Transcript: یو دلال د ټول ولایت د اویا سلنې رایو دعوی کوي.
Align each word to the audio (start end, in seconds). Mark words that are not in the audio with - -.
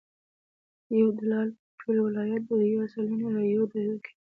یو 0.99 1.07
دلال 1.19 1.47
د 1.53 1.59
ټول 1.79 1.95
ولایت 2.07 2.41
د 2.47 2.51
اویا 2.61 2.83
سلنې 2.93 3.27
رایو 3.35 3.63
دعوی 3.71 3.97
کوي. 4.03 4.15